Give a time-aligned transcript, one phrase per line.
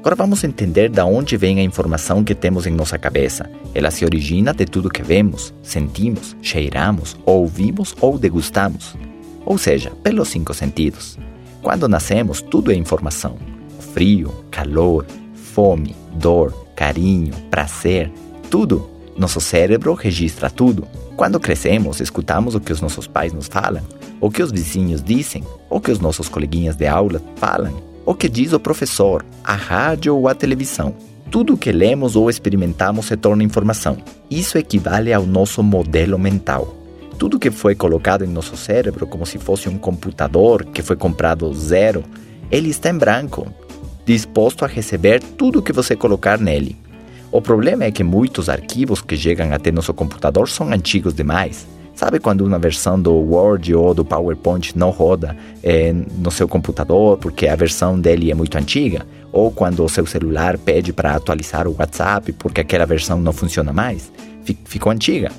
[0.00, 3.50] Agora vamos entender da onde vem a informação que temos em nossa cabeça.
[3.74, 8.96] Ela se origina de tudo que vemos, sentimos, cheiramos, ouvimos ou degustamos.
[9.44, 11.18] Ou seja, pelos cinco sentidos.
[11.60, 13.36] Quando nascemos, tudo é informação:
[13.92, 18.10] frio, calor, fome, dor, carinho, prazer,
[18.48, 18.88] tudo.
[19.18, 20.88] Nosso cérebro registra tudo.
[21.14, 23.82] Quando crescemos, escutamos o que os nossos pais nos falam,
[24.18, 28.28] o que os vizinhos dizem, o que os nossos coleguinhas de aula falam o que
[28.28, 30.96] diz o professor, a rádio ou a televisão.
[31.30, 33.98] Tudo o que lemos ou experimentamos se torna informação.
[34.28, 36.74] Isso equivale ao nosso modelo mental.
[37.16, 41.54] Tudo que foi colocado em nosso cérebro como se fosse um computador que foi comprado
[41.54, 42.02] zero,
[42.50, 43.46] ele está em branco,
[44.04, 46.76] disposto a receber tudo o que você colocar nele.
[47.30, 51.64] O problema é que muitos arquivos que chegam até nosso computador são antigos demais.
[52.00, 57.18] Sabe quando uma versão do Word ou do PowerPoint não roda é, no seu computador
[57.18, 59.06] porque a versão dele é muito antiga?
[59.30, 63.70] Ou quando o seu celular pede para atualizar o WhatsApp porque aquela versão não funciona
[63.70, 64.10] mais?
[64.64, 65.30] Ficou antiga?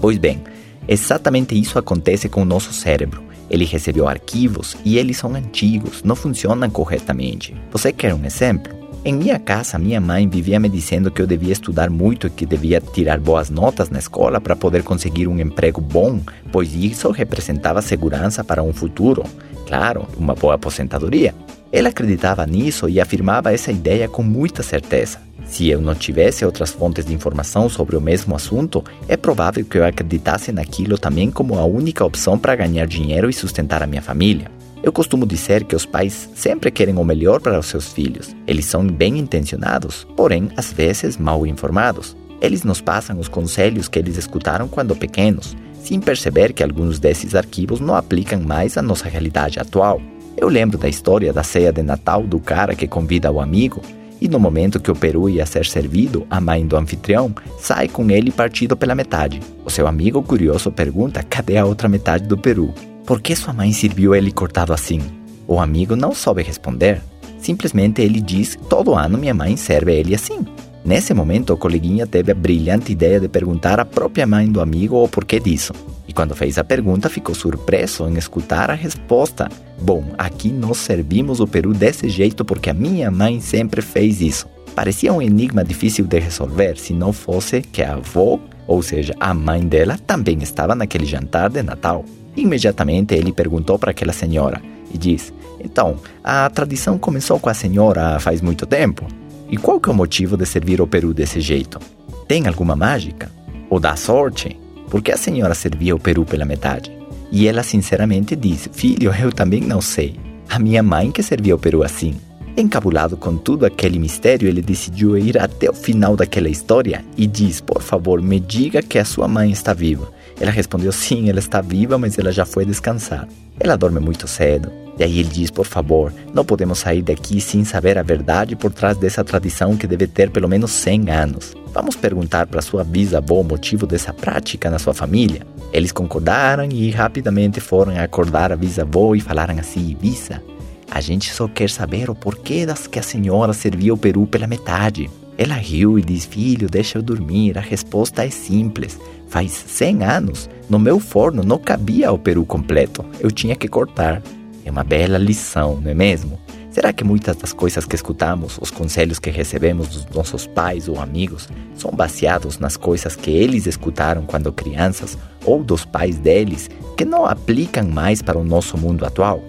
[0.00, 0.42] Pois bem,
[0.88, 3.22] exatamente isso acontece com o nosso cérebro.
[3.48, 7.54] Ele recebeu arquivos e eles são antigos, não funcionam corretamente.
[7.70, 8.75] Você quer um exemplo?
[9.06, 12.44] Em minha casa, minha mãe vivia me dizendo que eu devia estudar muito e que
[12.44, 16.18] devia tirar boas notas na escola para poder conseguir um emprego bom,
[16.50, 19.22] pois isso representava segurança para um futuro.
[19.64, 21.32] Claro, uma boa aposentadoria.
[21.70, 25.20] Ela acreditava nisso e afirmava essa ideia com muita certeza.
[25.44, 29.78] Se eu não tivesse outras fontes de informação sobre o mesmo assunto, é provável que
[29.78, 34.02] eu acreditasse naquilo também como a única opção para ganhar dinheiro e sustentar a minha
[34.02, 34.55] família.
[34.86, 38.36] Eu costumo dizer que os pais sempre querem o melhor para os seus filhos.
[38.46, 42.16] Eles são bem intencionados, porém, às vezes mal informados.
[42.40, 47.34] Eles nos passam os conselhos que eles escutaram quando pequenos, sem perceber que alguns desses
[47.34, 50.00] arquivos não aplicam mais à nossa realidade atual.
[50.36, 53.82] Eu lembro da história da ceia de Natal do cara que convida o amigo,
[54.20, 58.08] e no momento que o peru ia ser servido, a mãe do anfitrião sai com
[58.08, 59.40] ele partido pela metade.
[59.64, 62.72] O seu amigo curioso pergunta cadê a outra metade do peru.
[63.06, 65.00] Por que sua mãe serviu ele cortado assim?
[65.46, 67.00] O amigo não soube responder.
[67.38, 70.44] Simplesmente ele diz: Todo ano minha mãe serve ele assim.
[70.84, 74.96] Nesse momento, o coleguinha teve a brilhante ideia de perguntar à própria mãe do amigo
[74.96, 75.72] o porquê disso.
[76.08, 79.48] E quando fez a pergunta, ficou surpreso em escutar a resposta.
[79.80, 84.48] Bom, aqui nós servimos o peru desse jeito porque a minha mãe sempre fez isso.
[84.74, 89.32] Parecia um enigma difícil de resolver se não fosse que a avó, ou seja, a
[89.32, 92.04] mãe dela, também estava naquele jantar de Natal.
[92.36, 94.60] Imediatamente ele perguntou para aquela senhora
[94.92, 99.06] e disse: Então, a tradição começou com a senhora faz muito tempo?
[99.48, 101.78] E qual que é o motivo de servir o peru desse jeito?
[102.26, 103.30] Tem alguma mágica?
[103.70, 104.58] Ou dá sorte?
[104.90, 106.90] Por que a senhora servia o peru pela metade?
[107.30, 110.18] E ela sinceramente disse: Filho, eu também não sei.
[110.48, 112.14] A minha mãe que servia o peru assim.
[112.58, 117.60] Encabulado com tudo aquele mistério, ele decidiu ir até o final daquela história e diz:
[117.60, 120.10] Por favor, me diga que a sua mãe está viva.
[120.40, 123.28] Ela respondeu: Sim, ela está viva, mas ela já foi descansar.
[123.60, 124.72] Ela dorme muito cedo.
[124.98, 128.72] E aí ele diz: Por favor, não podemos sair daqui sem saber a verdade por
[128.72, 131.54] trás dessa tradição que deve ter pelo menos 100 anos.
[131.74, 135.42] Vamos perguntar para sua bisavó o motivo dessa prática na sua família?
[135.74, 140.42] Eles concordaram e rapidamente foram acordar a bisavó e falaram assim: Bisa,
[140.90, 144.46] a gente só quer saber o porquê das que a senhora servia o peru pela
[144.46, 145.10] metade.
[145.36, 147.58] Ela riu e disse: Filho, deixa eu dormir.
[147.58, 148.98] A resposta é simples.
[149.28, 153.04] Faz 100 anos, no meu forno não cabia o peru completo.
[153.20, 154.22] Eu tinha que cortar.
[154.64, 156.40] É uma bela lição, não é mesmo?
[156.70, 161.00] Será que muitas das coisas que escutamos, os conselhos que recebemos dos nossos pais ou
[161.00, 167.04] amigos, são baseados nas coisas que eles escutaram quando crianças ou dos pais deles, que
[167.04, 169.42] não aplicam mais para o nosso mundo atual?